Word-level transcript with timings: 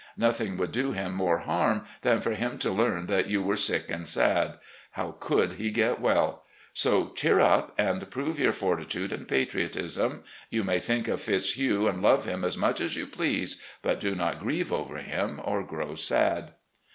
N 0.19 0.27
othing 0.27 0.57
would 0.57 0.71
do 0.71 0.93
him 0.93 1.13
more 1.13 1.37
harm 1.41 1.85
than 2.01 2.21
for 2.21 2.31
him 2.31 2.57
to 2.57 2.71
learn 2.71 3.05
that 3.05 3.27
you 3.27 3.43
were 3.43 3.55
sick 3.55 3.91
and 3.91 4.07
sad. 4.07 4.57
How 4.93 5.11
could 5.19 5.53
he 5.53 5.69
get 5.69 6.01
well? 6.01 6.43
So 6.73 7.09
cheer 7.09 7.39
up 7.39 7.75
and 7.77 8.09
prove 8.09 8.39
your 8.39 8.51
fortitude 8.51 9.11
and 9.13 9.27
patriotism.... 9.27 10.23
You 10.49 10.63
may 10.63 10.79
think 10.79 11.07
of 11.07 11.21
Fitzhugh 11.21 11.87
and 11.87 12.01
love 12.01 12.25
him 12.25 12.43
as 12.43 12.57
much 12.57 12.81
as 12.81 12.95
you 12.95 13.05
please, 13.05 13.61
but 13.83 13.99
do 13.99 14.15
not 14.15 14.39
grieve 14.39 14.73
over 14.73 14.97
him 14.97 15.39
or 15.43 15.61
grow 15.63 15.93
sad." 15.93 16.53